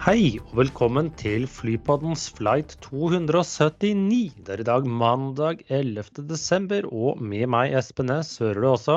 [0.00, 4.30] Hei og velkommen til Flypoddens flight 279.
[4.46, 6.22] Det er i dag mandag 11.
[6.24, 8.94] desember, og med meg, Espen Næss, hører du også.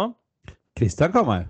[0.80, 1.50] Kristian Kamhaug.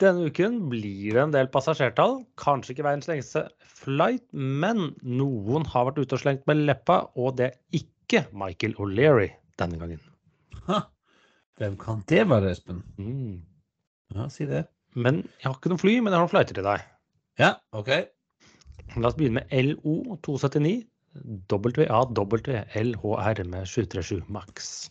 [0.00, 2.22] Denne uken blir det en del passasjertall.
[2.40, 3.42] Kanskje ikke verdens lengste
[3.82, 8.78] flight, men noen har vært ute og slengt med leppa, og det er ikke Michael
[8.80, 9.28] O'Leary
[9.60, 10.00] denne gangen.
[10.70, 10.86] Ha.
[11.60, 12.80] Hvem kan det være, Espen?
[12.96, 13.44] Mm.
[14.16, 14.64] Ja, si det.
[14.96, 16.88] Men jeg har ikke noen fly, men jeg har noen flighter til deg.
[17.40, 17.92] Ja, OK.
[18.96, 20.84] La oss begynne med LO 279.
[21.52, 24.90] WAWLHR med 737 Max.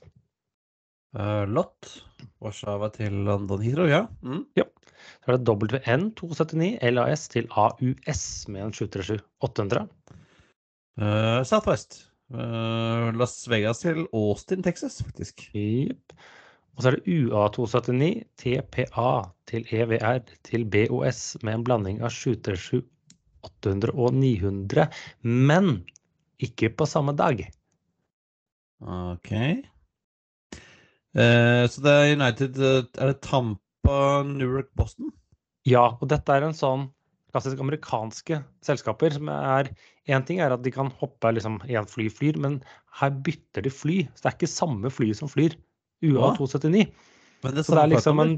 [1.18, 2.04] Uh, Lott.
[2.42, 4.06] Warszawa til London Heathrow, ja.
[4.22, 4.46] Mm.
[4.56, 9.88] Så er det WN 279 LAS til AUS med en 737 800.
[11.02, 12.08] Uh, Southwest.
[12.34, 15.50] Uh, Las Vegas til Austin, Texas, faktisk.
[15.56, 16.14] Yep.
[16.78, 19.12] Og så er det UA 279 TPA
[19.52, 22.82] til EVR til BOS med en blanding av 737
[23.48, 24.88] 800 og 900,
[25.22, 25.74] men
[26.42, 27.44] ikke på samme dag.
[28.82, 29.32] OK.
[31.12, 35.12] Eh, så det er United uh, Er det Tampa, Newark, Boston?
[35.68, 36.88] Ja, og dette er en sånn
[37.32, 39.70] klassisk amerikanske selskaper som er
[40.10, 42.56] Én ting er at de kan hoppe liksom én fly flyr, men
[42.98, 44.00] her bytter de fly.
[44.16, 45.54] Så det er ikke samme fly som flyr.
[46.02, 46.88] UA279.
[47.44, 48.34] Men det er Så det er liksom en.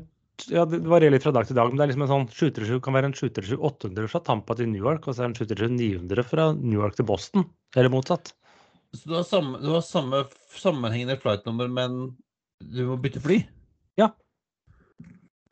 [0.50, 2.82] Ja, Det varierer litt fra dag til dag, men det er liksom en sånn 737
[2.84, 5.40] kan være en 737 800 fra Tampa til New York, og så er det en
[5.40, 7.46] 737 900 fra New York til Boston.
[7.78, 8.34] Eller motsatt.
[8.94, 10.24] Så du har samme, du har samme
[10.58, 12.14] sammenhengende flightnummer, men
[12.74, 13.40] du må bytte fly?
[14.00, 14.12] Ja.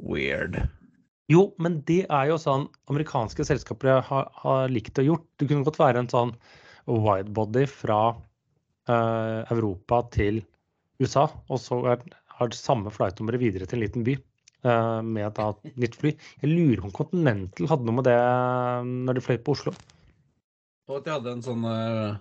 [0.01, 0.59] Weird.
[1.31, 5.27] Jo, men det er jo sånn amerikanske selskaper har, har likt å gjort.
[5.39, 6.33] Det kunne godt være en sånn
[6.89, 8.01] widebody fra
[8.89, 10.41] eh, Europa til
[11.01, 12.03] USA, og så er,
[12.35, 14.17] har det samme flightnummeret videre til en liten by
[14.63, 16.11] med da et nytt fly.
[16.43, 19.73] Jeg lurer på om Continental hadde noe med det eh, når de fløy på Oslo.
[20.91, 22.19] Og at de hadde en sånn uh,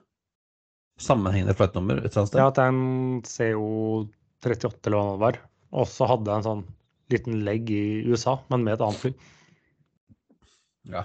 [1.00, 2.40] sammenhengende flightnummer et eller annet sted?
[2.40, 5.40] Ja, at det er en CO38 eller hva det var.
[5.80, 6.62] Og så hadde jeg en sånn
[7.10, 9.12] liten legg i USA, men med et annet fly.
[10.90, 11.04] Ja.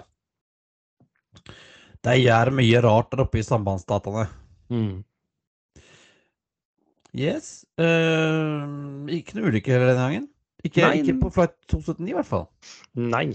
[2.06, 4.28] Det gjør mye rart der oppe i sambandsdataene.
[4.70, 5.02] Mm.
[7.16, 7.64] Yes.
[7.80, 10.28] Uh, ikke noe ulykke heller denne gangen.
[10.66, 12.46] Ikke, ikke på flight 279 i hvert fall.
[12.98, 13.26] Nei.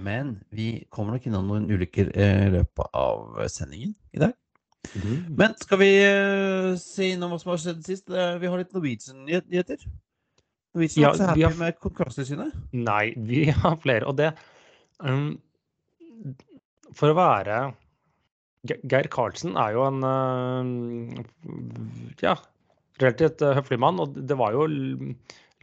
[0.00, 4.32] Men vi kommer nok innom noen ulykker eh, i løpet av sendingen i dag.
[4.96, 5.36] Mm.
[5.36, 8.06] Men skal vi uh, se innom hva som har skjedd sist?
[8.08, 9.82] Uh, vi har litt Norwegian-nyheter.
[10.72, 12.56] Norwegian Ja, er ikke så vi happy har- med Konkurransetilsynet.
[12.72, 14.08] Nei, vi har flere.
[14.08, 14.30] Og det
[15.04, 15.34] um,
[16.96, 17.60] For å være
[18.70, 21.20] Geir Karlsen er jo en uh,
[22.24, 22.34] ja,
[23.00, 24.66] relativt høflig mann, og det var jo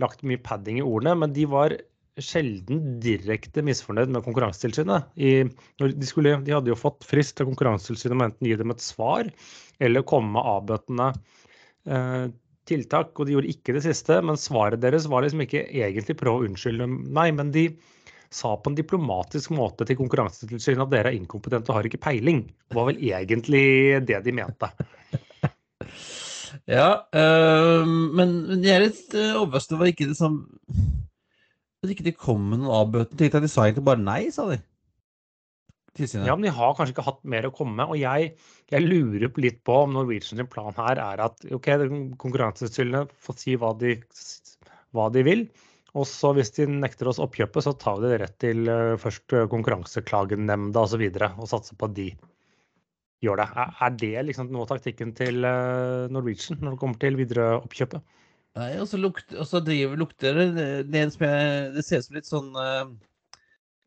[0.02, 1.76] lagt mye padding i ordene, men de var
[2.22, 5.12] sjelden direkte misfornøyd med Konkurransetilsynet.
[5.18, 9.30] De, skulle, de hadde jo fått frist til Konkurransetilsynet om enten gi dem et svar
[9.84, 11.12] eller komme med avbøtende
[11.86, 12.26] eh,
[12.68, 14.18] tiltak, og de gjorde ikke det siste.
[14.26, 17.70] Men svaret deres var liksom ikke egentlig prøve å unnskylde meg, men de
[18.34, 22.48] sa på en diplomatisk måte til Konkurransetilsynet at dere er inkompetente og har ikke peiling.
[22.68, 23.68] Det var vel egentlig
[24.10, 24.74] det de mente.
[26.70, 30.40] Ja, øh, men, jeg er litt uh, overrasket over ikke det som
[31.84, 33.46] At ikke de kom med noen avbøtende tiltak.
[33.46, 34.58] De sa egentlig bare nei, sa de.
[35.98, 37.94] Ja, men de har kanskje ikke hatt mer å komme med.
[37.94, 38.34] Og jeg,
[38.70, 41.72] jeg lurer litt på om Norwegian sin plan her er at ok,
[42.22, 43.96] Konkurransetilsynet får si hva de,
[44.96, 45.48] hva de vil.
[45.98, 49.34] Og så hvis de nekter oss oppkjøpet, så tar vi det rett til eh, først
[49.34, 50.86] eh, Konkurranseklagenemnda osv.
[50.86, 52.12] Og, så videre, og satser på de
[53.24, 53.48] gjør det.
[53.58, 58.16] Er, det liksom noe av taktikken til eh, Norwegian når det kommer til videre oppkjøpet?
[58.58, 60.48] Nei, og så og lukter det
[60.90, 61.12] det, jeg,
[61.76, 62.96] det ser ut som litt sånn eh,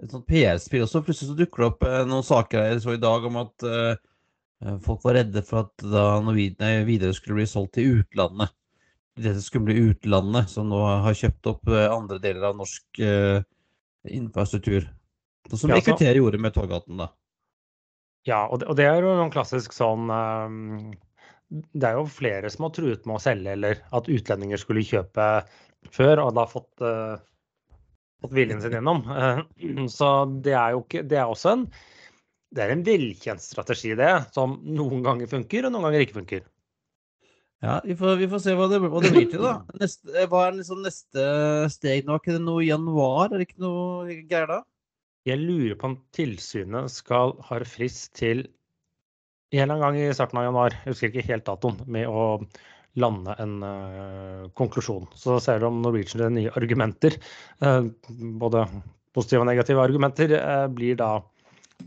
[0.01, 1.03] et sånt PR-spill også.
[1.05, 4.79] Plutselig så dukker det opp eh, noen saker jeg så i dag om at uh,
[4.87, 8.55] folk var redde for at da Norwegian videre skulle bli solgt til utlandet.
[9.21, 13.43] Dette skulle bli utlandet, som nå har kjøpt opp andre deler av norsk uh,
[14.09, 14.87] infrastruktur.
[15.51, 17.11] Sånn som Ja, så- EQT gjorde med Torgaten, da.
[18.29, 20.91] Ja, og det, og det er jo noen klassisk sånn um,
[21.49, 25.31] Det er jo flere som har truet med å selge, eller at utlendinger skulle kjøpe
[25.95, 27.17] før, og da fått, uh,
[28.21, 29.03] fått viljen sin gjennom.
[29.09, 29.41] Uh,
[29.99, 30.13] så
[30.45, 31.67] det er jo ikke Det er også en
[32.51, 36.41] det er en velkjent strategi, det, som noen ganger funker, og noen ganger ikke funker.
[37.63, 39.61] Ja, vi får, vi får se hva det, hva det blir til, da.
[39.79, 41.25] Neste, hva er liksom neste
[41.71, 42.17] steg nå?
[42.17, 43.29] Er ikke det noe januar?
[43.29, 44.59] Er det ikke noe greier da?
[45.29, 48.47] Jeg lurer på om tilsynet skal ha frist til
[49.51, 52.23] en eller annen gang i starten av januar, jeg husker ikke helt datoen, med å
[53.01, 55.09] lande en uh, konklusjon.
[55.19, 57.17] Så ser du om Norwegian det nye argumenter,
[57.65, 57.83] uh,
[58.41, 58.65] både
[59.17, 61.17] positive og negative argumenter, uh, blir da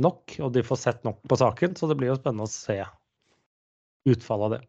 [0.04, 1.78] nok, og de får sett nok på saken.
[1.80, 2.78] Så det blir jo spennende å se
[4.12, 4.62] utfallet av det.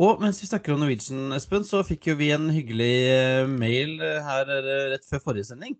[0.00, 4.48] Og mens vi snakker om Norwegian, Espen, så fikk jo vi en hyggelig mail her
[4.90, 5.76] rett før forrige sending.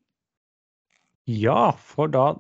[1.33, 2.33] Ja, for da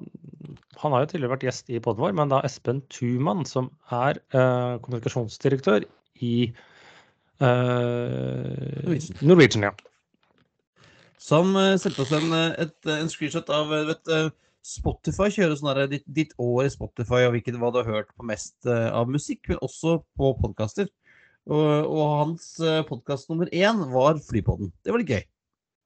[0.83, 4.19] Han har jo tidligere vært gjest i poden vår, men da Espen Thuman, som er
[4.35, 5.85] eh, kommunikasjonsdirektør
[6.27, 6.35] i
[7.39, 7.47] eh,
[8.83, 9.21] Norwegian.
[9.23, 9.67] Norwegian.
[9.69, 9.73] Ja.
[11.23, 14.33] Som eh, sendte oss en, eh, et, en screenshot av eh, vet, eh,
[14.67, 15.29] Spotify.
[15.31, 18.27] Kjører sånn her, ditt, ditt år i Spotify og hvilket hva du har hørt på
[18.27, 20.91] mest eh, av musikk, men også på podkaster.
[21.51, 24.71] Og, og hans uh, podkast nummer én var Flypodden.
[24.87, 25.25] Det var litt gøy.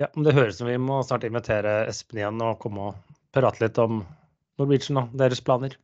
[0.02, 3.18] Ja, men Det høres ut som vi må snart invitere Espen igjen og komme og
[3.36, 4.02] prate litt om
[4.60, 5.76] Norwegian og deres planer.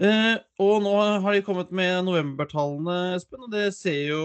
[0.00, 4.24] Eh, og nå har de kommet med novembertallene, Espen, og det ser jo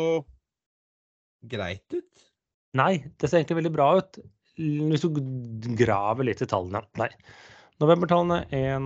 [1.47, 2.25] greit ut.
[2.77, 4.19] Nei, det ser egentlig veldig bra ut
[4.57, 5.19] hvis du
[5.77, 6.81] graver litt i tallene.
[6.97, 7.11] Nei.
[7.77, 8.85] Novembertallene 1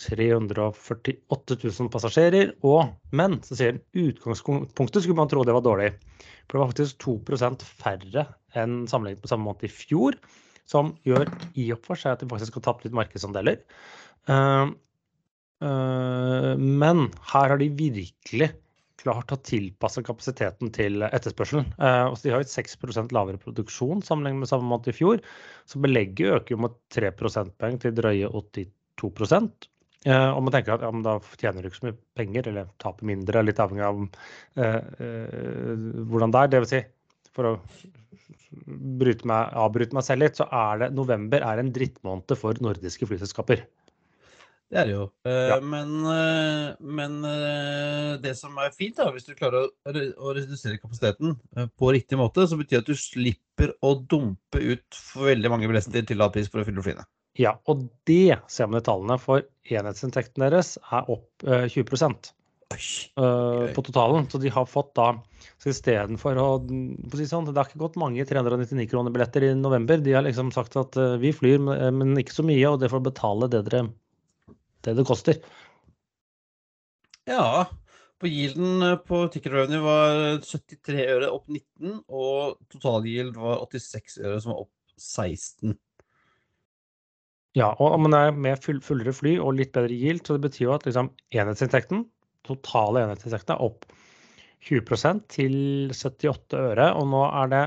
[0.00, 2.54] 348 000 passasjerer.
[2.66, 5.92] Og, men så sier utgangspunktet skulle man tro det var dårlig.
[6.48, 8.26] For det var faktisk 2% færre
[8.58, 10.18] enn sammenlignet på samme måte i fjor.
[10.66, 11.28] Som gjør
[11.60, 13.60] i og for seg at de faktisk har tapt litt markedsandeler.
[14.26, 14.72] Uh,
[15.62, 18.50] uh, men her har de virkelig
[19.04, 21.68] klart har tilpassa kapasiteten til etterspørselen.
[21.78, 25.22] Eh, de har jo 6% lavere produksjon sammenlignet med samme måned i fjor.
[25.70, 29.68] Så belegget øker jo med 3 prosentpoeng til drøye 82
[30.06, 33.10] eh, Og man tenker at ja, da tjener du ikke så mye penger, eller taper
[33.12, 34.02] mindre, litt avhengig av
[34.56, 35.76] eh, eh,
[36.08, 36.52] hvordan det er.
[36.52, 36.82] Det vil si,
[37.34, 37.54] for å
[38.54, 43.64] meg, avbryte meg selv litt, så er det november er en drittmåned for nordiske flyselskaper.
[44.74, 45.04] Det er det jo.
[45.28, 45.56] Eh, Ja.
[45.62, 50.80] Men, eh, men eh, det som er fint, da, hvis du klarer å, å redusere
[50.82, 51.36] kapasiteten
[51.78, 55.70] på riktig måte, så betyr det at du slipper å dumpe ut for veldig mange
[55.70, 57.06] billetter til lav pris for å fylle flyene.
[57.38, 62.34] Ja, og det ser man i tallene, for enhetsinntekten deres er opp eh, 20
[62.74, 63.70] Oi.
[63.70, 64.26] på totalen.
[64.26, 65.12] Så de har fått da
[65.62, 69.44] så istedenfor å for å si sånn, Det har ikke gått mange 399 kroner billetter
[69.46, 70.02] i november.
[70.02, 73.04] De har liksom sagt at vi flyr, men, men ikke så mye, og det får
[73.12, 73.84] betale det dere
[74.84, 75.40] det det koster.
[77.30, 77.64] Ja.
[78.20, 84.20] På yielden eh, på ticket revenue var 73 øre opp 19, og totalyield var 86
[84.22, 85.74] øre, som var opp 16.
[87.54, 90.48] Ja, og men det er med full, fullere fly og litt bedre yield, så det
[90.48, 92.06] betyr jo at liksom enhetsinntekten,
[92.46, 93.86] totale enhetsinntekten, er opp
[94.64, 95.54] 20% til
[95.94, 96.88] 78 øre.
[96.98, 97.62] Og nå er det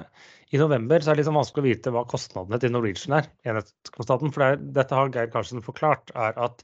[0.55, 3.29] i november så er det liksom vanskelig å vite hva kostnadene til Norwegian er.
[3.47, 6.63] enhetskostnaden, For det, er- dette har Geir Karlsen forklart, er at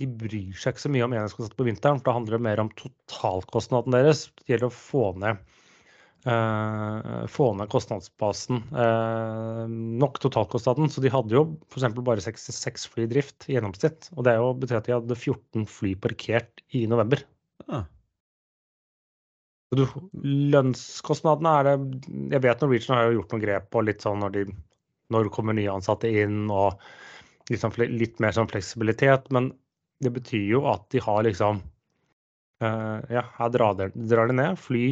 [0.00, 2.62] de bryr seg ikke så mye om enhetskostnaden på vinteren, for da handler det mer
[2.62, 4.26] om totalkostnaden deres.
[4.40, 5.40] Det gjelder å få ned,
[6.24, 9.64] eh, få ned kostnadsbasen eh,
[10.02, 10.88] nok totalkostnaden.
[10.92, 11.88] Så de hadde jo f.eks.
[12.00, 14.08] bare 66 fly i drift i gjennomsnitt.
[14.16, 17.24] Og det er jo betyr at de hadde 14 fly parkert i november.
[17.68, 17.84] Ah.
[19.72, 19.86] Du,
[20.52, 21.76] lønnskostnadene er det
[22.34, 24.42] Jeg vet Norwegian har jo gjort noen grep på litt sånn når de
[25.12, 26.78] når kommer nye ansatte inn og
[27.50, 29.50] litt, sånn, litt mer sånn fleksibilitet, men
[30.02, 31.62] det betyr jo at de har liksom
[32.64, 34.60] uh, Ja, her drar de, drar de ned.
[34.60, 34.84] Fly,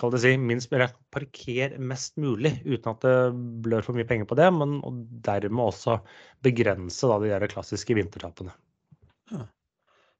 [0.00, 0.90] kall det si, minst mulig.
[1.14, 3.16] parker mest mulig uten at det
[3.64, 5.98] blør for mye penger på det, men og dermed også
[6.44, 8.54] begrense da de der klassiske vintertapene.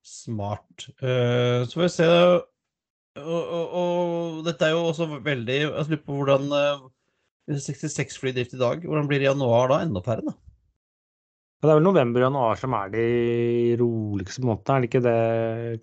[0.05, 0.89] Smart.
[1.03, 2.13] Uh, så får vi se
[3.19, 6.85] og, og, og dette er jo også veldig Jeg lurer på hvordan uh,
[7.49, 8.85] 66 fly i dag.
[8.85, 9.81] Hvordan blir januar da?
[9.83, 10.48] Enda færre, da?
[11.59, 13.07] Og det er vel november og januar som er de
[13.81, 15.81] roligste månedene, er det ikke det,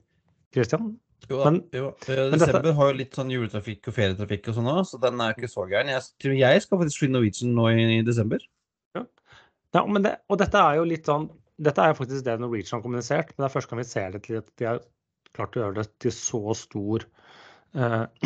[0.56, 0.94] Christian?
[1.28, 1.88] Jo, da, Men- jo.
[2.08, 5.02] Eh, men dette- Desember har jo litt sånn juletrafikk og ferietrafikk og sånn òg, så
[5.02, 5.88] den er ikke så gæren.
[5.90, 8.40] Jeg tror jeg skal faktisk fly Norwegian nå i, i desember.
[9.76, 11.30] Ja, men det, og dette er jo litt sånn
[11.60, 14.12] Dette er jo faktisk det Norwegian har kommunisert, men det er første gang vi ser
[14.12, 14.80] det til at de har
[15.34, 17.04] klart å gjøre det til så stor
[17.76, 18.06] eh,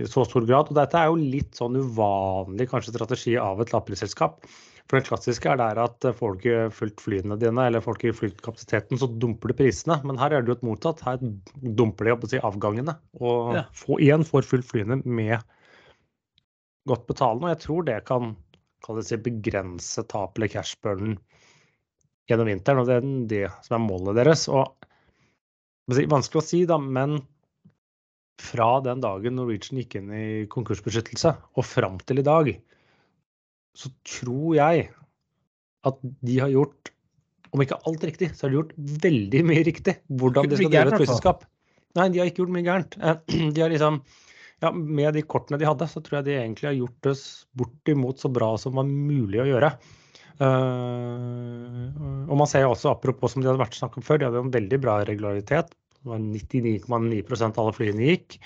[0.00, 0.70] i så stor grad.
[0.72, 4.44] Og dette er jo litt sånn uvanlig kanskje strategi av et lavprisselskap.
[4.90, 8.02] For det klassiske er der at får du ikke fulgt flyene dine, eller får du
[8.04, 9.96] ikke fulgt kapasiteten, så dumper du prisene.
[10.04, 11.00] Men her er det jo et mottatt.
[11.06, 11.22] Her
[11.78, 12.98] dumper de si, avgangene.
[13.20, 13.62] Og Ja.
[13.72, 15.38] få, igjen får fulgt flyene med
[16.86, 17.48] godt betalende.
[17.48, 18.34] Og jeg tror det kan
[19.00, 21.16] si, begrense tapet eller cashburnen
[22.28, 22.82] gjennom vinteren.
[22.82, 24.48] Og det er det som er målet deres.
[24.52, 24.68] Og
[25.96, 27.22] si, vanskelig å si, da, men
[28.42, 32.52] fra den dagen Norwegian gikk inn i konkursbeskyttelse og fram til i dag,
[33.74, 34.88] så tror jeg
[35.84, 36.94] at de har gjort
[37.54, 39.94] om ikke alt riktig, så har de gjort veldig mye riktig.
[40.10, 41.44] Hvordan de skal gjøre et flyselskap.
[41.94, 42.96] Nei, de har ikke gjort mye gærent.
[42.98, 43.18] Eh,
[43.54, 44.00] De har liksom
[44.62, 47.12] ja, Med de kortene de hadde, så tror jeg de egentlig har gjort det
[47.58, 49.70] bortimot så bra som var mulig å gjøre.
[50.40, 51.90] Uh,
[52.26, 54.40] og man ser jo også, apropos som de hadde vært snakket om før, de hadde
[54.46, 55.74] en veldig bra regularitet.
[56.04, 58.38] 99,9 av alle flyene gikk.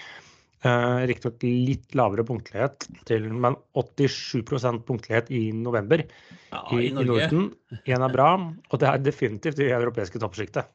[0.58, 6.90] Uh, Riktignok litt lavere punktlighet, til, men 87% punktlighet i november Ja, i, i.
[6.96, 7.52] Norden.
[7.86, 8.32] Én er bra,
[8.72, 10.66] og det er definitivt i det europeiske toppsjiktet.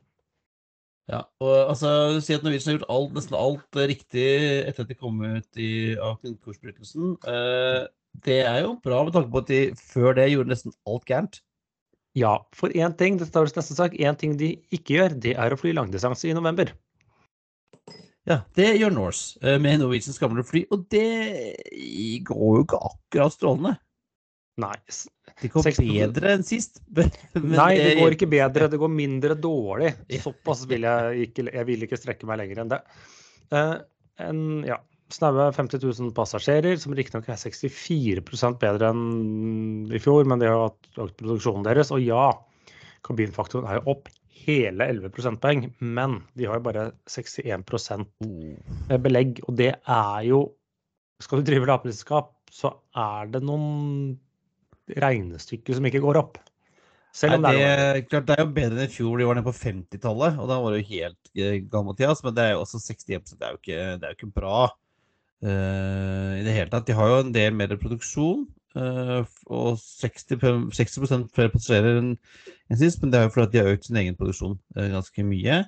[1.12, 4.28] Ja, og altså, du sier at Norwegian har gjort alt, nesten alt eh, riktig
[4.70, 7.18] etter at de kom ut i, av kursbrukelsen.
[7.28, 7.82] Eh,
[8.24, 11.42] det er jo bra med tanke på at de før det gjorde nesten alt gærent.
[12.16, 15.52] Ja, for én ting, det står neste sak, én ting de ikke gjør, det er
[15.52, 16.72] å fly langdistanse i november.
[18.30, 23.36] Ja, det gjør Norse eh, med Norwegians gamle fly, og det går jo ikke akkurat
[23.36, 23.74] strålende.
[24.64, 24.76] Nei,
[25.42, 26.80] Det går 60 bedre enn sist.
[26.94, 29.96] men Nei, det går ikke bedre, det går mindre dårlig.
[30.22, 32.82] Såpass vil jeg ikke Jeg vil ikke strekke meg lenger enn det.
[33.52, 33.76] Eh,
[34.24, 34.78] en, ja,
[35.14, 38.24] Snaue 50 000 passasjerer, som riktignok er 64
[38.62, 41.92] bedre enn i fjor, men de har hatt økt produksjonen deres.
[41.94, 42.30] Og ja,
[43.06, 44.10] kabinfaktoren er jo opp
[44.46, 47.64] hele 11 prosentpoeng, men de har jo bare 61
[48.24, 48.98] Oh.
[49.02, 50.44] belegg, og det er jo
[51.24, 54.18] Skal du drive lavprisselskap, så er det noen
[55.00, 56.40] regnestykker som ikke går opp.
[57.16, 58.08] Selv om Nei, det er jo...
[58.10, 60.58] klart, det er jo bedre enn i fjor, de var nede på 50-tallet, og da
[60.60, 63.54] var det jo helt eh, gal, Mathias, men det er jo også 61 det er
[63.54, 66.90] jo ikke, det er jo ikke bra uh, i det hele tatt.
[66.90, 69.22] De har jo en del mer produksjon, Uh,
[69.54, 70.40] og 60,
[70.74, 72.16] 60% flere passasjerer enn
[72.74, 75.26] enn sist, men det er jo fordi de har økt sin egen produksjon eh, ganske
[75.28, 75.64] mye,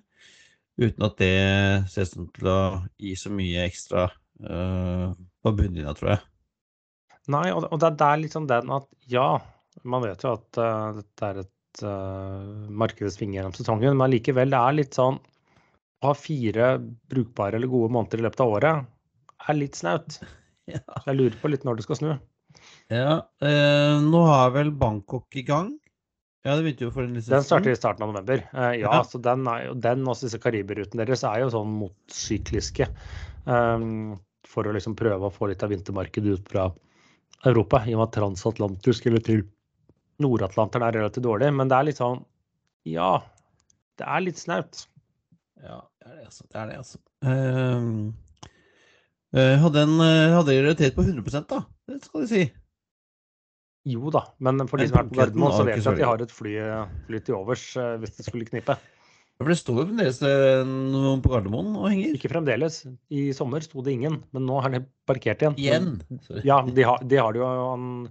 [0.82, 1.34] uten at det
[1.94, 2.62] ser ut til å
[3.00, 6.24] gi så mye ekstra uh, på bunnlinja, tror jeg.
[7.32, 9.30] Nei, og og det er litt liksom den at ja,
[9.88, 14.60] man vet jo at uh, dette er et uh, svinger gjennom sesongen, men likevel, det
[14.60, 15.22] er litt sånn
[16.04, 16.76] å ha fire
[17.10, 18.92] brukbare eller gode måneder i løpet av året
[19.50, 20.20] er litt snaut.
[20.66, 20.80] Ja.
[20.98, 22.08] Så jeg lurer på litt når det skal snu.
[22.90, 25.68] Ja, eh, nå har vel Bangkok i gang?
[26.46, 28.44] Ja, det begynte jo for en liten Den starter i starten av november.
[28.54, 29.04] Uh, ja, Ja.
[29.04, 32.86] så den, er jo, den og disse Kariberrutene deres er jo sånn motsykliske.
[33.50, 36.68] Um, for å liksom prøve å få litt av vintermarkedet ut fra
[37.50, 39.42] Europa, i og med at transatlantisk eller til
[40.22, 41.50] Nord-Atlanteren er relativt dårlig.
[41.54, 42.22] Men det er litt sånn
[42.86, 43.24] Ja,
[43.98, 44.86] det er litt snaut.
[45.66, 46.46] Ja, det er det, altså.
[46.46, 47.02] Det er det, altså.
[49.36, 52.44] Eh, hadde en eh, hadde en realitet på 100 da, det skal de si.
[53.86, 56.22] Jo da, men for de som er på Gardermoen, så vet de at de har
[56.26, 56.54] et fly,
[57.06, 58.76] fly til overs eh, hvis det skulle knipe.
[59.38, 62.16] For det står jo fremdeles eh, noen på Gardermoen og henger.
[62.18, 62.80] Ikke fremdeles.
[63.12, 65.58] I sommer sto det ingen, men nå har de parkert igjen.
[65.60, 65.90] Igjen.
[66.48, 68.10] Ja, de har, de har jo an-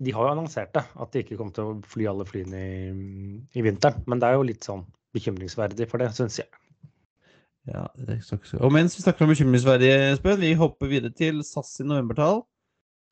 [0.00, 3.38] De har jo annonsert det, at de ikke kommer til å fly alle flyene i,
[3.58, 4.02] i vinteren.
[4.06, 6.46] Men det er jo litt sånn bekymringsverdig for det, syns jeg.
[7.68, 11.12] Ja, det er ikke så- Og mens vi snakker om bekymringsverdige, Espen, vi hopper videre
[11.14, 12.44] til SAS i novembertall.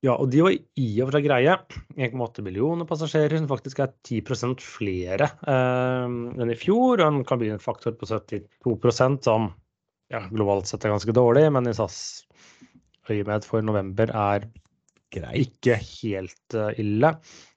[0.06, 1.54] Ja, og de var i og for seg greie.
[1.98, 7.02] 1,8 millioner passasjerer, som faktisk er 10% flere eh, enn i fjor.
[7.02, 9.50] Og en faktor på 72 som
[10.12, 11.98] ja, globalt sett er ganske dårlig, men i SAS
[13.10, 14.46] øyemed for november er
[15.14, 15.48] Greit.
[15.48, 17.12] ikke helt uh, ille.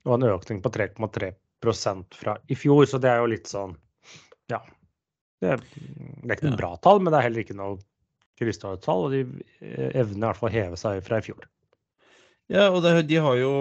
[0.08, 3.78] Og en økning på 3,3% fra i fjor, så det er jo litt sånn
[4.50, 4.64] Ja.
[5.40, 7.78] Det er, det er ikke noe bra tall, men det er heller ikke noe
[8.42, 9.06] krystalltall.
[9.08, 9.22] Og de
[9.62, 11.46] eh, evner i hvert fall å heve seg fra i fjor.
[12.50, 13.54] Ja, og det, de har jo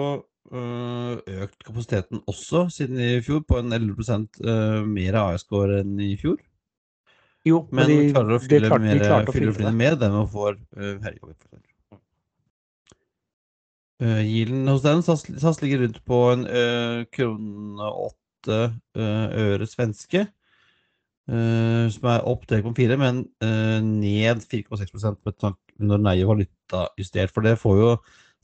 [0.51, 6.15] øh, økt kapasiteten også siden i fjor, på en 11% øh, mer AS-score enn i
[6.17, 6.39] fjor.
[7.47, 9.77] Jo, Men de, klarer å fylle, klarte- mer, de å fylle flyene det.
[9.79, 11.11] mer enn man får uh.
[13.99, 18.59] Uh, Yielden hos den, SAS, SAS ligger rundt på en uh, krone åtte
[18.97, 20.25] uh, øre svenske.
[21.29, 27.33] Uh, som er opp 3,4, men uh, ned 4,6% med tanke når den er valutajustert.
[27.35, 27.91] For det får jo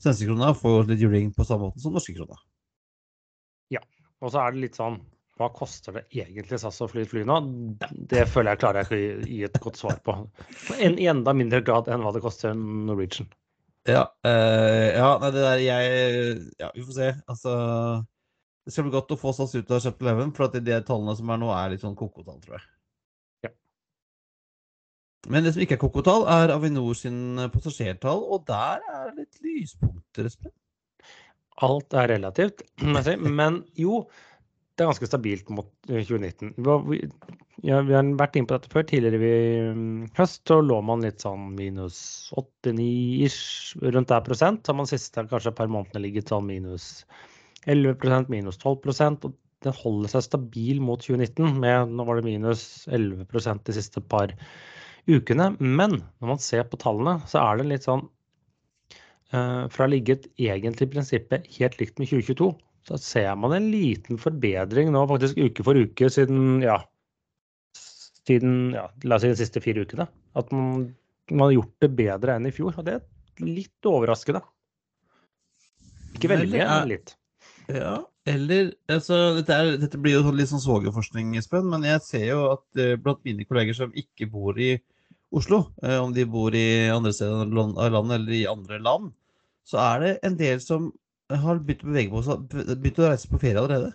[0.02, 2.38] svenske krona får jo litt juling på samme måte som norske krona.
[3.72, 3.82] Ja.
[4.24, 5.00] Og så er det litt sånn
[5.36, 7.34] Hva koster det egentlig SAS å fly et fly nå?
[8.08, 10.14] Det føler jeg klarer jeg ikke å gi et godt svar på.
[10.80, 13.28] En, I enda mindre grad enn hva det koster Norwegian.
[13.86, 17.10] Ja, eh, ja, nei, det der jeg Ja, vi får se.
[17.28, 17.52] Altså
[18.64, 21.14] Det skal bli godt å få SAS ut av Chapter 11, for at de tallene
[21.20, 22.64] som er nå, er litt sånn kokotall, tror jeg.
[25.26, 29.42] Men det som ikke er kokotall, er Avinor sin passasjertall, og der er det litt
[29.42, 30.54] lyspunkter, Espen.
[31.66, 32.62] Alt er relativt.
[33.40, 34.04] Men jo,
[34.76, 36.52] det er ganske stabilt mot eh, 2019.
[36.90, 37.00] Vi,
[37.64, 38.84] ja, vi har vært inne på dette før.
[38.90, 41.98] Tidligere i mm, høst så lå man litt sånn minus
[42.36, 44.62] 8-9-ish, rundt der prosent.
[44.62, 46.90] Så har man siste kanskje et par månedene ligget sånn minus
[47.66, 51.56] 11 minus 12% og den holder seg stabil mot 2019.
[51.62, 54.34] med Nå var det minus 11% de siste par
[55.10, 55.52] ukene.
[55.58, 58.04] Men når man ser på tallene, så er det litt sånn
[59.32, 62.50] eh, fra å ligget egentlig i prinsippet helt likt med 2022,
[62.86, 66.78] så ser man en liten forbedring nå, faktisk uke for uke, siden ja,
[68.26, 70.06] siden ja, la oss si de siste fire ukene.
[70.38, 70.90] At man,
[71.30, 72.74] man har gjort det bedre enn i fjor.
[72.78, 74.42] Og det er litt overraskende.
[76.16, 77.16] Ikke veldig, Eller men litt.
[77.66, 77.96] Ja,
[78.26, 82.24] eller altså, dette, er, dette blir jo sånn litt sånn svogerforskning, Espen, men jeg ser
[82.28, 84.76] jo at eh, blant mine kolleger som ikke bor i
[85.34, 89.10] Oslo, eh, om de bor i andre steder av landet eller i andre land,
[89.66, 90.92] så er det en del som
[91.26, 92.44] har begynt å bevege på seg,
[92.76, 93.90] begynt å reise på ferie allerede.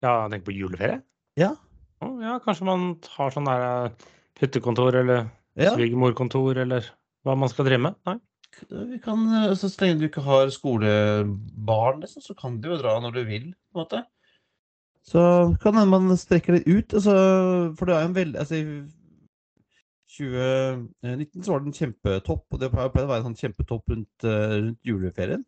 [0.00, 1.02] Ja, tenk på juleferie.
[1.36, 1.52] Ja.
[2.00, 4.08] Ja, kanskje man har sånn der eh,
[4.40, 6.86] hyttekontor eller Ja, svigermorkontor eller
[7.26, 7.98] hva man skal drive med.
[8.08, 8.16] Nei.
[8.70, 12.80] vi kan, eh, så, så lenge du ikke har skolebarn, liksom, så kan du jo
[12.80, 14.02] dra når du vil, på en måte.
[15.04, 15.20] Så
[15.60, 17.14] kan man strekker det ut, altså,
[17.76, 18.62] for det er en veldig altså,
[20.10, 24.26] 2019 så var det en kjempetopp, og det pleide å være en sånn kjempetopp rundt,
[24.26, 25.44] eh, rundt juleferien.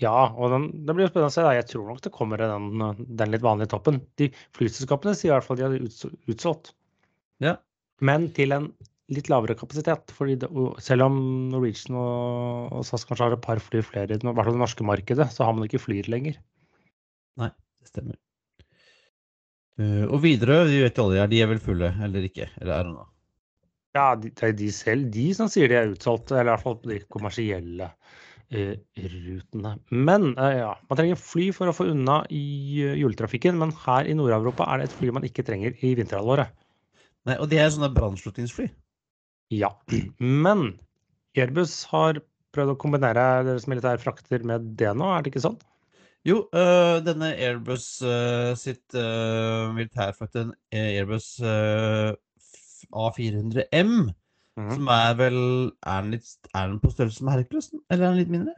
[0.00, 1.44] Ja, og den, det blir spennende å se.
[1.56, 2.70] Jeg tror nok det kommer den,
[3.18, 4.00] den litt vanlige toppen.
[4.18, 6.72] De flyselskapene sier i hvert fall de har uts- utsolgt.
[7.44, 7.58] Ja.
[8.02, 8.70] Men til en
[9.12, 10.12] litt lavere kapasitet.
[10.16, 10.48] fordi det,
[10.80, 11.20] selv om
[11.52, 14.86] Norwegian og, og SAS kanskje har et par fly flere i hvert fall det norske
[14.88, 16.38] markedet, så har man ikke flyr lenger.
[17.40, 18.18] Nei, Det stemmer.
[19.80, 22.50] Uh, og videre, vi vet jo alle, er de er vel fulle, eller ikke?
[22.60, 23.11] Eller er det noe?
[23.96, 26.78] Ja, det er de selv de som sier de er utsolgt, eller i hvert fall
[26.86, 27.90] de kommersielle
[28.48, 29.74] eh, rutene.
[29.92, 32.44] Men eh, ja, man trenger fly for å få unna i
[32.86, 36.54] eh, juletrafikken, men her i Nord-Europa er det et fly man ikke trenger i vinterhalvåret.
[37.28, 38.70] Nei, og det er sånne brannslukningsfly.
[39.52, 39.68] Ja,
[40.18, 40.72] men
[41.36, 42.22] Airbus har
[42.56, 45.60] prøvd å kombinere deres militære frakter med det nå, er det ikke sånn?
[46.24, 52.12] Jo, øh, denne Airbus øh, sitt øh, militærfrakten Airbus øh,
[52.92, 54.12] A400M,
[54.52, 54.68] Mm.
[54.74, 55.36] som er vel
[55.80, 58.52] Er den, litt, er den på størrelse med Hercules, eller er den litt mindre?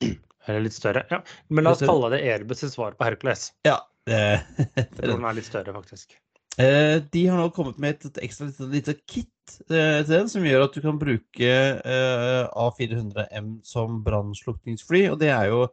[0.48, 1.02] Eller litt større.
[1.10, 1.18] Ja.
[1.52, 3.50] Men la oss kalle det Airbus svar på Hercules.
[3.68, 3.74] Ja.
[4.08, 6.16] Tror den er litt større, faktisk.
[6.56, 10.30] Eh, de har nå kommet med et, et ekstra lite, lite kit eh, til den,
[10.32, 15.04] som gjør at du kan bruke eh, A400M som brannslukningsfly.
[15.12, 15.66] Og det er jo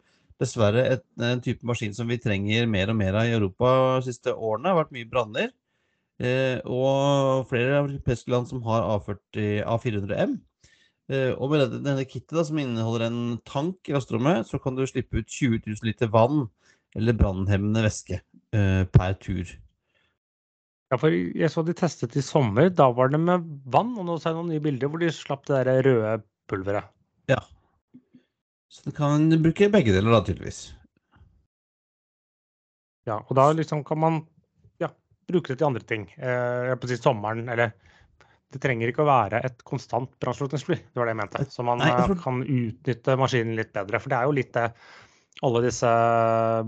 [0.44, 4.10] dessverre et, en type maskin som vi trenger mer og mer av i Europa de
[4.12, 4.68] siste årene.
[4.68, 5.56] Det har vært mye branner.
[6.24, 10.38] Eh, og flere europeiske land som har A40, A400M.
[11.12, 14.78] Eh, og med denne, denne kittet da, som inneholder en tank i lasterommet, så kan
[14.78, 16.48] du slippe ut 20 000 liter vann
[16.96, 18.22] eller brannhemmende væske
[18.56, 19.52] eh, per tur.
[20.94, 22.70] Ja, for jeg så de testet i sommer.
[22.72, 25.44] Da var det med vann, og nå ser jeg noen nye bilder hvor de slapp
[25.50, 26.16] det der røde
[26.50, 26.88] pulveret.
[27.30, 27.42] Ja.
[28.72, 30.70] Så du kan bruke begge deler, da, tydeligvis.
[33.06, 34.24] Ja, og da liksom kan man
[35.30, 36.06] bruke det til andre ting.
[36.18, 37.76] Eh, jeg på å si sommeren, eller
[38.56, 41.42] Det trenger ikke å være et konstant brannslukningsfly, det var det jeg mente.
[41.52, 44.00] Så man Nei, jeg eh, kan utnytte maskinen litt bedre.
[44.00, 44.70] For det er jo litt det
[45.44, 45.90] alle disse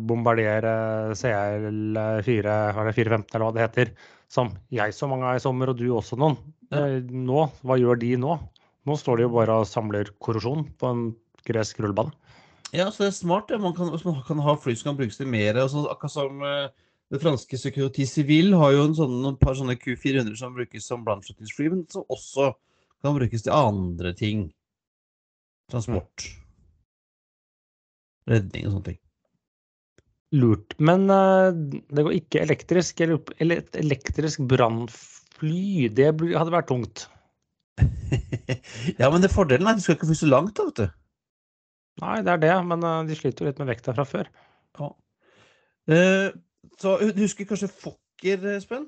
[0.10, 3.94] Bombardier eh, CL4, eller 415 eller hva det heter,
[4.28, 6.36] som jeg så mange av i sommer, og du også noen.
[6.74, 6.84] Ja.
[6.84, 8.36] Eh, Nå, hva gjør de nå?
[8.88, 11.06] Nå står de jo bare og samler korrosjon på en
[11.48, 12.12] gresk rullebane.
[12.76, 13.52] Ja, så det er smart.
[13.52, 13.60] Ja.
[13.64, 15.56] Man, kan, man kan ha fly som kan brukes til mer.
[15.60, 16.68] Altså, akkurat som eh,
[17.14, 21.06] det franske Security Civil har jo en sånn, noen par sånne Q400 som brukes som
[21.08, 22.52] brannslukningsfly, men som også
[23.06, 24.48] kan brukes til andre ting.
[25.72, 26.28] Transport.
[28.28, 29.02] Redning og sånne ting.
[30.36, 30.76] Lurt.
[30.84, 33.00] Men uh, det går ikke elektrisk.
[33.06, 33.22] Eller,
[33.56, 37.06] et elektrisk brannfly, det hadde vært tungt.
[39.00, 40.98] ja, men det fordelen er at du skal ikke fly så langt, da, vet du.
[42.04, 44.28] Nei, det er det, men uh, de sliter jo litt med vekta fra før.
[44.78, 44.92] Ja.
[45.88, 46.28] Eh,
[46.82, 48.88] så du husker kanskje Fokker, Espen?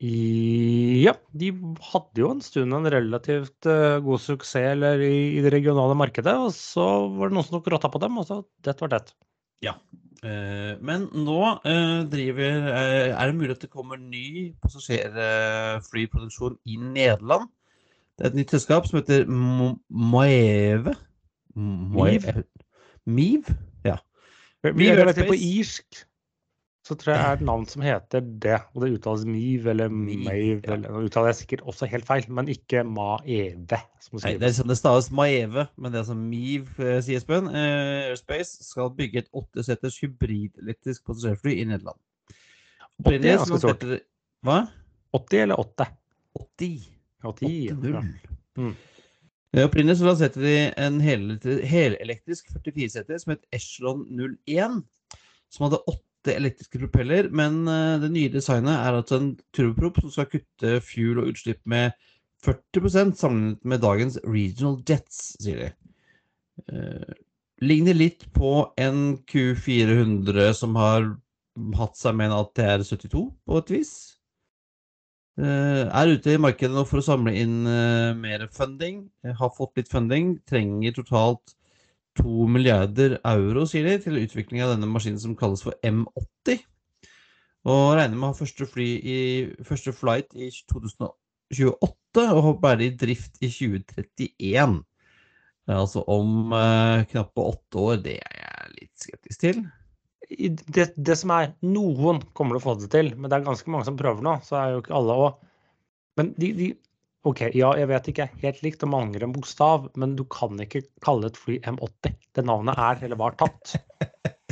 [0.00, 1.50] Ja, de
[1.90, 6.32] hadde jo en stund en relativt eh, god suksess eller i, i det regionale markedet,
[6.40, 6.86] og så
[7.18, 9.02] var det noen som tok rotta på dem, og så det var det.
[9.60, 9.74] Ja.
[10.80, 17.50] men nå eh, driver eh, Er det mulig at det kommer ny passasjerflyproduksjon i Nederland?
[18.16, 20.96] Det er et nytt selskap som heter Maeve.
[21.56, 22.44] Moeve.
[23.04, 23.48] Miv?
[23.84, 23.96] Ja.
[24.64, 26.04] Vi Miv jeg vet ikke, på irsk
[26.90, 29.92] så tror jeg det er et navn som heter det, og det uttales Miv eller
[29.94, 30.74] Mave, ja.
[30.74, 33.78] eller nå uttaler jeg sikkert også helt feil, men ikke Maeve.
[34.18, 37.46] Nei, det, er sånn det staves Maeve, men det er sånn Miv, eh, sier Espen.
[37.46, 42.00] Eh, Airspace skal bygge et åtteseters hybridelektrisk passasjerfly i Nederland.
[42.98, 43.86] Opprinnelig ganske så stort.
[44.46, 44.58] Hva?
[45.14, 45.88] 80 eller 8?
[46.42, 46.76] 80.
[47.30, 47.78] 80, ja.
[47.78, 48.12] 8-0.
[48.58, 48.74] Mm.
[49.54, 54.06] Eh, Opprinnelig så lanserte de en helelektri- helelektrisk 44-seter som het Echelon
[54.50, 54.82] 01,
[55.54, 60.12] som hadde åtte elektriske propeller, men eh, det nye designet er altså en turboprop som
[60.12, 61.96] skal kutte fuel og utslipp med
[62.44, 65.72] 40% sammenlignet med dagens regional jets, sier de.
[66.68, 67.18] Eh,
[67.64, 71.10] ligner litt på en Q400 som har
[71.76, 73.94] hatt seg med en ATR72 på et vis.
[75.40, 77.62] Eh, er ute i markedet nå for å samle inn
[78.20, 79.06] mer funding.
[79.24, 80.38] Har fått litt funding.
[80.48, 81.56] Trenger totalt
[82.18, 86.60] 2 milliarder euro, sier de, til utvikling av denne maskinen som kalles for M80.
[87.70, 89.18] Og regner med å ha første, fly i,
[89.68, 94.80] første flight i 2028 og være i drift i 2031.
[95.70, 98.00] Altså om eh, knappe åtte år.
[98.06, 99.60] Det er jeg litt skeptisk til.
[100.30, 103.70] Det, det som er Noen kommer til å få det til, men det er ganske
[103.70, 104.38] mange som prøver nå.
[104.46, 105.44] Så er jo ikke alle òg.
[106.18, 106.70] Men de, de
[107.28, 110.86] OK, ja, jeg vet ikke helt likt, det mangler en bokstav, men du kan ikke
[111.04, 112.14] kalle et fly M80.
[112.36, 113.74] Det navnet er eller var tatt.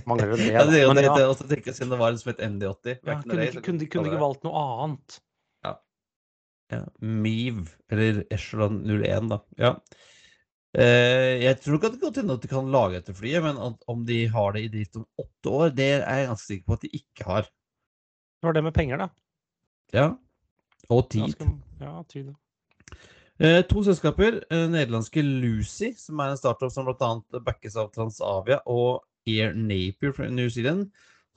[0.04, 0.50] Mangler det det?
[0.52, 2.44] Ja, det Men det, ja, det, også tenker jeg siden det var en som het
[2.44, 2.98] MD80.
[2.98, 5.22] ja, kunne, de ikke, kunne, de, kunne ikke valgt noe annet?
[6.68, 9.38] Ja, MIV, eller Echelon 01, da.
[9.56, 9.70] Ja.
[10.76, 13.56] Uh, jeg tror ikke at det godt hende at de kan lage dette flyet, men
[13.88, 16.76] om de har det i drift om åtte år, det er jeg ganske sikker på
[16.76, 17.48] at de ikke har.
[17.48, 19.08] Det var det med penger, da.
[19.96, 20.10] Ja.
[20.92, 21.32] Og tid.
[21.32, 21.48] Ganske,
[21.80, 22.28] ja, tid.
[23.38, 24.40] Eh, to selskaper.
[24.50, 27.10] Eh, nederlandske Lucy, som er en startup som bl.a.
[27.46, 30.88] backes av Transavia, og Air Napier fra New Zealand,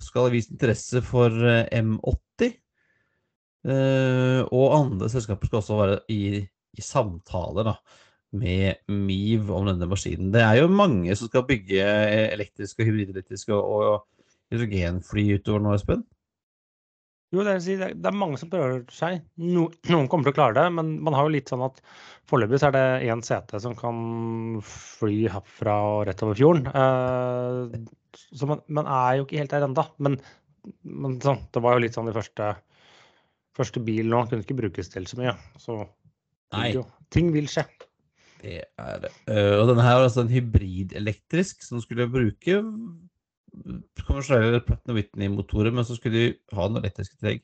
[0.01, 2.55] skal ha vist interesse for eh, M80.
[3.69, 7.75] Eh, og andre selskaper skal også være i, i samtaler da,
[8.33, 10.31] med Miv om denne maskinen.
[10.33, 11.85] Det er jo mange som skal bygge
[12.31, 16.01] elektriske hybridelektriske og, og hydrogenfly utover nå, Espen.
[17.31, 19.21] Jo, det, si, det er- mange som prøver seg.
[19.39, 21.79] No, noen kommer til å klare det, men man har jo litt sånn at
[22.27, 26.67] foreløpig så er det én sete som kan fly herfra og rett over fjorden.
[26.67, 27.79] Eh,
[28.35, 29.85] så man, man er jo ikke helt der ennå.
[30.03, 30.19] Men,
[30.83, 32.51] men sånn, det var jo litt sånn de første,
[33.57, 35.37] første bilen nå kunne ikke brukes til så mye.
[35.55, 35.79] Så
[36.75, 36.83] jo,
[37.15, 37.63] ting vil skje.
[38.41, 39.11] Det er det.
[39.31, 42.59] Eh, og denne her er altså en hybridelektrisk som skulle bruke
[44.07, 47.43] kommersielle Pratt Whitney-motorer, men så skulle de ha noen elektriske tregg.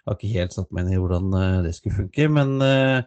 [0.00, 3.02] Jeg har ikke helt satt meg inn i hvordan eh, det skulle funke, men uh,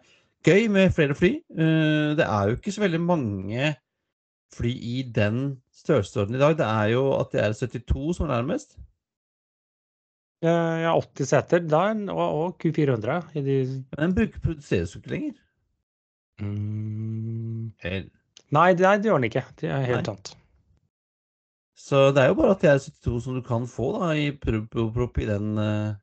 [0.46, 1.32] gøy med flere fly.
[1.50, 3.72] Uh, det er jo ikke så veldig mange
[4.54, 6.58] fly i den størrelsesordenen i dag.
[6.60, 8.78] Det er jo at det er 72 som er nærmest.
[10.44, 13.58] Ja, 80 seter der, og, og Q400 i de
[13.96, 15.36] Men den bruker produseres jo ikke lenger.
[16.40, 17.72] mm.
[18.54, 19.44] Nei, det, nei, det gjør den ikke.
[19.60, 20.34] Det er helt sant.
[21.74, 24.30] Så det er jo bare at det er 72 som du kan få da, i
[24.38, 25.96] prop i den uh,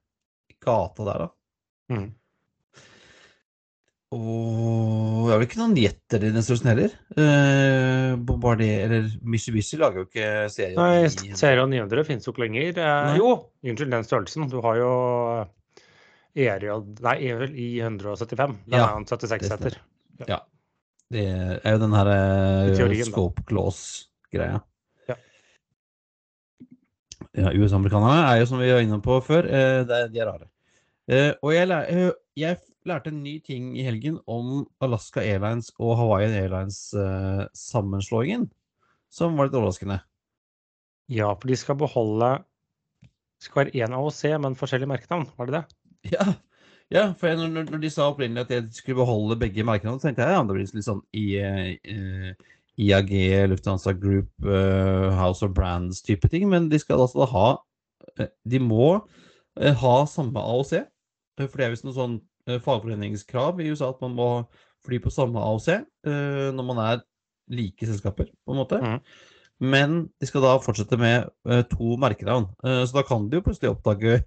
[0.63, 1.29] gata der, da.
[1.91, 2.10] Mm.
[4.12, 6.95] Og jeg er vel ikke noen jetter i den størrelsen heller.
[7.15, 12.43] Uh, Bombardier eller Mitsubishi lager jo ikke serien Nei, i Serie 900 finnes jo ikke
[12.43, 12.75] lenger.
[12.75, 13.29] Uh, jo,
[13.63, 14.49] unnskyld den størrelsen.
[14.51, 14.91] Du har jo
[16.36, 16.75] ERJ
[17.07, 18.60] Nei, er vel i 175.
[18.67, 19.77] Den Ja, er jo en 76 det
[20.27, 20.41] ja.
[21.12, 22.71] Det er jo den her eh,
[24.36, 24.60] I
[27.38, 27.52] Ja.
[27.56, 30.50] US-amerikanerne er jo, som vi var inne på før, eh, det de er rare.
[31.08, 35.72] Eh, og jeg, lær, eh, jeg lærte en ny ting i helgen om Alaska Airlines
[35.80, 38.50] og Hawaiian Airlines eh, sammenslåingen,
[39.12, 40.02] som var litt overraskende.
[41.12, 42.30] Ja, for de skal beholde
[43.02, 45.28] Det skal være én AOC, men forskjellig merkenavn.
[45.38, 45.65] Var det det?
[46.15, 46.26] Ja,
[46.94, 50.28] ja for når, når de sa opprinnelig at de skulle beholde begge merkenavn, så tenkte
[50.28, 53.12] jeg ja, det blir litt sånn I, eh, IAG,
[53.51, 56.47] Lufthansa Group, eh, House of Brands type ting.
[56.49, 57.47] Men de skal altså ha
[58.17, 58.93] eh, De må
[59.60, 60.75] eh, ha samme AOC.
[61.41, 62.19] For det er visst noe sånn
[62.62, 64.27] fagforeningskrav i USA at man må
[64.86, 65.67] fly på samme AOC
[66.57, 67.03] når man er
[67.53, 68.79] like selskaper, på en måte.
[68.81, 68.97] Mm.
[69.71, 71.29] Men de skal da fortsette med
[71.71, 72.49] to merkenavn.
[72.60, 74.19] Så da kan de jo plutselig oppdage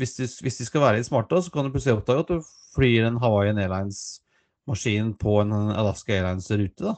[0.00, 2.50] hvis, de, hvis de skal være litt smarte, så kan du plutselig oppdage at du
[2.74, 3.60] flyr en Hawaiian
[4.70, 6.84] Airlines-maskin på en Alaska Airlines-rute.
[6.84, 6.96] da.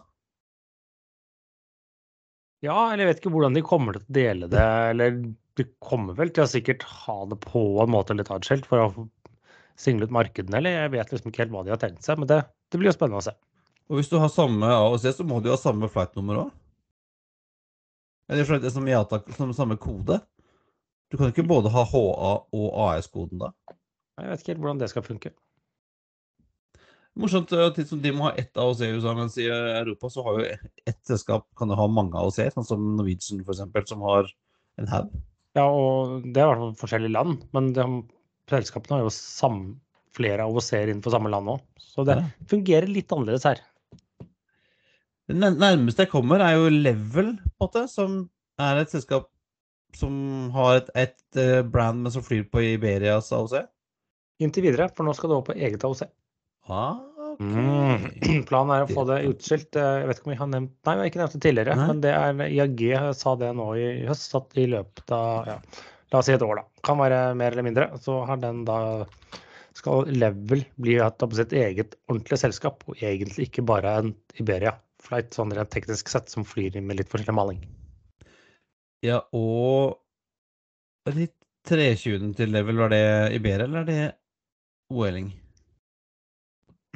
[2.62, 4.90] Ja, eller jeg vet ikke hvordan de kommer til å dele det.
[4.90, 8.78] Eller de kommer vel til å sikkert ha det på en måte litt atskilt for
[8.78, 9.08] å
[9.76, 12.18] single ut markedene, eller jeg vet liksom ikke helt hva de har tenkt seg.
[12.18, 13.34] Men det, det blir jo spennende å se.
[13.90, 16.52] Og hvis du har samme AOC, så må du jo ha samme flightnummer òg.
[18.30, 20.20] Eller som IATA, som samme kode.
[21.10, 22.04] Du kan ikke både ha HA
[22.56, 23.50] og AS-koden da.
[24.20, 25.32] Jeg vet ikke helt hvordan det skal funke.
[27.18, 30.38] Morsomt at de- de må ha ett AOC i USA, mens i Europa så har
[30.38, 34.30] jo ett selskap kan jo ha mange AOC, sånn som Norwegian eksempel, som har
[34.78, 35.10] en haug.
[35.54, 37.84] Ja, og det er i hvert fall forskjellige land, men de,
[38.48, 39.80] selskapene har jo sam,
[40.16, 41.60] flere AOC-er innenfor samme land òg.
[41.78, 42.24] Så det Ja.
[42.48, 43.60] fungerer litt annerledes her.
[45.28, 49.28] Det nærmeste jeg kommer, er jo Level, på en måte, som er et selskap
[49.94, 53.66] som har et, et eh, brand, men som flyr på Iberias AOC.
[54.40, 56.02] Inntil videre, for nå skal det over på eget AOC.
[56.70, 57.00] Ah,
[57.32, 57.46] okay.
[57.46, 58.44] Mm.
[58.48, 59.74] Planen er å få det utskilt.
[59.76, 61.78] Eh, Jeg vet ikke om vi har nevnt Nei, vi har ikke nevnt det tidligere.
[61.78, 61.88] Nei.
[61.90, 62.84] Men det er IAG
[63.18, 65.56] sa det nå i høst, at i løpet av ja,
[66.12, 66.66] la oss si et år, da.
[66.86, 67.88] Kan være mer eller mindre.
[68.04, 68.78] Så har den da
[69.76, 75.54] skal Level bli et, et eget ordentlig selskap, og egentlig ikke bare en Iberia-flight, sånn
[75.56, 77.62] rent teknisk sett, som flyr med litt forskjellig maling.
[79.02, 79.98] Ja, og
[81.16, 81.34] litt
[81.66, 84.02] 320 til level, var det Iberia, eller er det
[84.92, 85.32] OL-ing?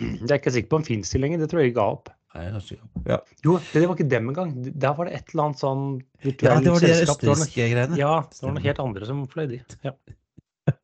[0.01, 2.11] Jeg er ikke sikker på om fins de lenger, det tror jeg de ga opp.
[2.37, 2.77] Nei, ikke.
[3.09, 3.17] Ja.
[3.47, 4.51] Jo, det var ikke dem engang.
[4.77, 7.21] Der var det et eller annet sånn ja, virtuelt det var de selskap.
[7.23, 7.97] Det var noe- østerrikske greiene.
[7.97, 9.77] Ja, det var noen helt andre som fløy dit.
[9.87, 9.95] Ja.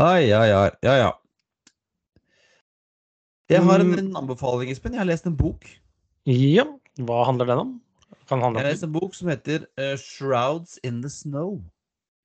[0.00, 0.68] Ai, ai, ai.
[0.84, 1.10] Ja, ja.
[3.50, 3.98] Jeg har en, Mm.
[3.98, 4.92] en anbefaling, Espen.
[4.94, 5.64] Jeg har lest en bok.
[6.26, 6.64] ja,
[7.00, 7.80] hva handler den om?
[8.28, 11.62] Kan Jeg har lest en bok som heter uh, 'Shrouds in the Snow'.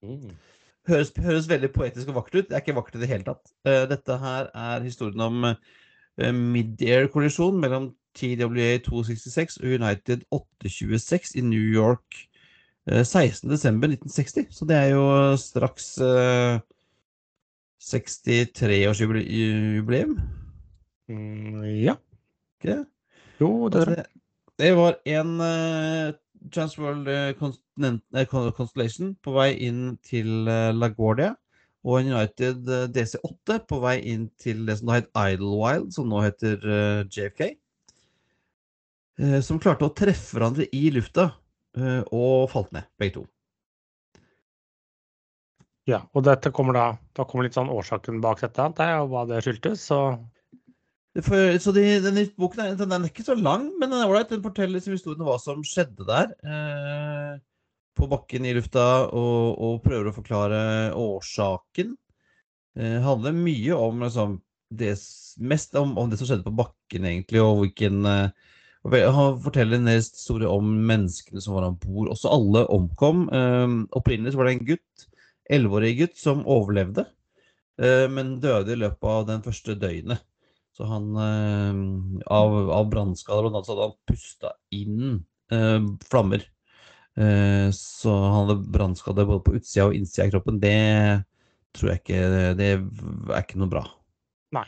[0.04, 0.36] Mm.
[0.88, 2.50] Høres, høres veldig poetisk og vakkert ut.
[2.50, 3.50] Det er ikke vakkert i det hele tatt.
[3.66, 5.56] Uh, dette her er historien om uh,
[6.18, 12.04] mid-air-kollisjon mellom TWA 266 og United 826 i New York
[12.92, 14.52] uh, 16.12.1960.
[14.52, 16.60] Så det er jo straks uh,
[17.84, 20.20] 63-årsjubileum.
[21.10, 21.94] Mm, ja.
[22.56, 22.86] Ikke det?
[23.42, 24.06] Jo, det er det,
[24.60, 26.14] det var en uh,
[26.52, 31.34] Transworld eh, eh, Constellation på vei inn til eh, LaGuardia,
[31.86, 36.24] og United eh, DC8 på vei inn til det som da het Idlewild, som nå
[36.26, 37.48] heter eh, JFK.
[39.22, 41.32] eh, som klarte å treffe hverandre i lufta
[41.76, 43.22] og falt ned, begge to.
[45.92, 49.12] Ja, og dette kommer da, da kommer litt sånn årsaken bak dette, antar jeg, og
[49.12, 49.84] hva det skyldtes.
[49.92, 50.00] Så
[51.26, 54.32] For, så de, denne boken er, den er ikke så lang, men den er ålreit.
[54.32, 56.32] Den forteller liksom historien om hva som skjedde der.
[56.48, 57.36] Eh,
[57.96, 60.60] på bakken i lufta, og, og prøver å forklare
[61.00, 61.96] årsaken.
[62.76, 64.40] Eh, handler mye om liksom,
[64.76, 64.96] det,
[65.40, 68.52] mest om, om det som skjedde på bakken, egentlig, og hvilken eh,
[68.86, 72.12] Han forteller en historie om menneskene som var om bord.
[72.14, 73.28] Også alle omkom.
[73.34, 75.08] Eh, opprinnelig var det en gutt,
[75.50, 77.08] elleveårig gutt, som overlevde,
[77.82, 80.22] eh, men døde i løpet av den første døgnet.
[80.76, 81.78] Så han eh,
[82.36, 85.24] Av, av brannskader blant annet, så hadde han pusta inn
[85.56, 86.44] eh, flammer.
[87.16, 90.60] Eh, så han hadde brannskade både på utsida og innsida av kroppen.
[90.60, 90.76] Det
[91.76, 92.24] tror jeg ikke
[92.60, 93.84] Det er ikke noe bra.
[94.56, 94.66] nei.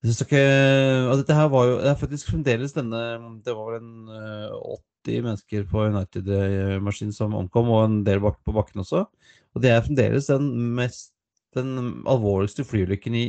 [0.00, 3.00] Jeg syns ikke altså Dette her var jo Det er faktisk fremdeles denne
[3.44, 8.36] Det var vel en eh, 80 mennesker på United-maskinen som omkom, og en del bak
[8.44, 9.06] på bakken også.
[9.54, 11.12] Og det er fremdeles den mest
[11.56, 13.26] Den alvorligste flyulykken i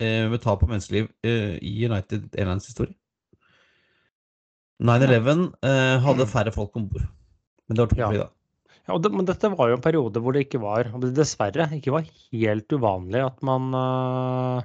[0.00, 2.94] eh, med tap av menneskeliv eh, i United Airlines historie.
[4.78, 7.06] 9-11 eh, hadde færre folk om bord.
[7.66, 8.28] Men det var to fly, da.
[8.88, 11.92] Ja, og det, men dette var jo en periode hvor det ikke var, dessverre ikke
[11.92, 14.62] var helt uvanlig at man uh,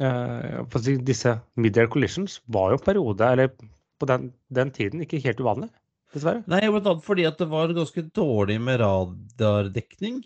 [0.00, 3.52] uh, Disse mid-air collisions var jo en periode, eller
[4.00, 5.68] på den, den tiden, ikke helt uvanlig,
[6.14, 6.40] dessverre.
[6.48, 10.22] Nei, blant annet fordi at det var ganske dårlig med radardekning.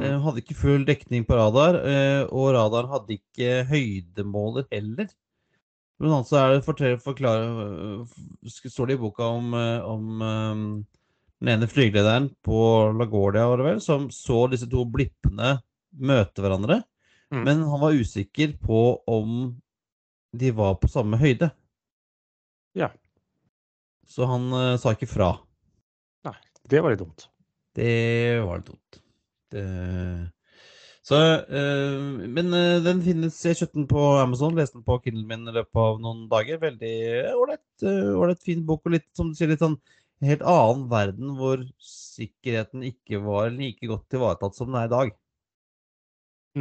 [0.00, 1.76] Eh, hadde ikke full dekning på radar,
[2.32, 5.10] og radaren hadde ikke høydemåler heller.
[6.02, 10.62] Blant annet er det fortell, forklare, øh, står det i boka om, øh, om um,
[11.38, 12.56] den ene flygelederen på
[12.98, 15.60] LaGuardia var det vel, som så disse to blippene
[16.02, 16.82] møte hverandre,
[17.32, 17.46] Mm.
[17.46, 19.54] men han var usikker på om
[20.36, 21.48] de var på samme høyde.
[22.76, 22.90] Ja.
[24.04, 25.30] Så han uh, sa ikke fra.
[26.28, 26.36] Nei.
[26.68, 27.24] Det var litt dumt.
[27.72, 29.00] Det var litt dumt.
[29.52, 29.64] Det...
[31.02, 35.26] Så, eh, men eh, den finnes Jeg kjøpte den på Amazon, leste den på Kindle
[35.26, 36.60] min i løpet av noen dager.
[36.62, 36.92] Veldig
[37.34, 39.80] ålreit, uh, ålreit fin bok, og litt som du sier, litt sånn
[40.22, 45.10] helt annen verden hvor sikkerheten ikke var like godt ivaretatt som den er i dag.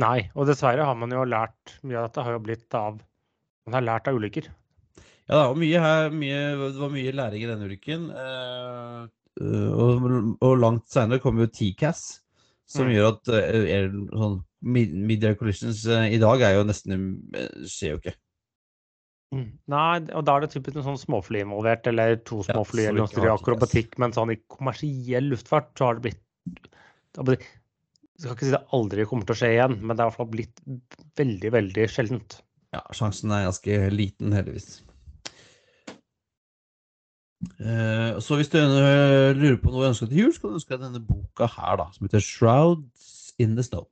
[0.02, 3.02] Nei, og dessverre har man jo lært Mye av dette har jo blitt av
[3.68, 4.46] Man har lært av ulykker.
[5.28, 8.08] Ja det var mye her, mye, det var mye læring i denne ulykken.
[8.10, 9.04] Uh,
[9.38, 10.08] eh, og,
[10.42, 12.02] og langt seinere kom jo TCAS,
[12.72, 12.94] som Mm.
[12.96, 16.94] gjør at eh, air, sånn, Media collisions eh, i dag er jo nesten
[17.34, 18.14] eh, skjer jo ikke.
[19.72, 23.24] Nei, og da er det typisk noen sånn småfly involvert, eller to småfly, eller noe
[23.24, 26.68] har akrobatikk, men sånn i kommersiell luftfart så har det blitt-
[27.16, 27.38] Jeg
[28.20, 30.20] skal ikke si det aldri kommer til å skje igjen, men det har i hvert
[30.20, 30.60] fall blitt
[31.18, 32.42] veldig, veldig sjeldent.
[32.76, 34.82] Ja, sjansen er ganske liten, heldigvis.
[37.42, 40.60] Eh, så hvis du eh, lurer på noe du ønsker til jul, så kan du
[40.60, 43.90] ønske deg denne boka her, da, som heter 'Shrouds in the Snow'.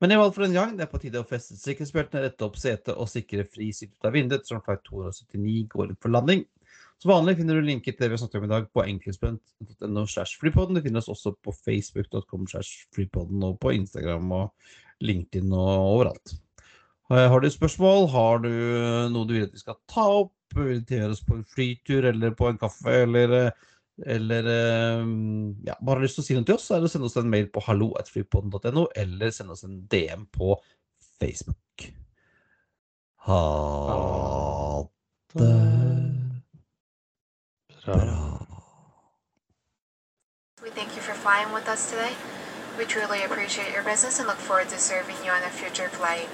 [0.00, 0.76] Men i hvert fall en gang.
[0.76, 4.08] Det er på tide å feste sikkerhetsbeltene, rette opp setet og sikre fri sikt ut
[4.10, 6.44] av vinduet, som flight 279 går inn for landing.
[7.00, 10.04] Som vanlig finner du linker til det vi har snakket om i dag på enkeltspent.no
[10.04, 12.46] Du finner finnes også på facebook.com
[13.44, 14.52] og på Instagram og
[15.04, 16.36] LinkedIn og overalt.
[17.08, 18.08] Har du spørsmål?
[18.10, 18.50] Har du
[19.12, 20.35] noe du vil at vi skal ta opp?
[20.54, 22.92] Invitere oss på en flytur eller på en kaffe?
[23.02, 23.50] Eller, eh,
[24.06, 25.02] eller eh,
[25.66, 27.10] ja, bare har lyst til å si noe til oss, så er det å sende
[27.10, 30.54] oss en mail på hallo.flypodden.no, eller sende oss en DM på
[31.20, 31.90] Facebook.
[33.26, 33.40] Ha
[35.34, 35.52] det
[37.84, 37.94] Bra.
[37.94, 38.46] bra.
[40.62, 42.12] We thank you for flying with us today.
[42.78, 46.28] We truly appreciate your business and look forward to serving you on a future flight.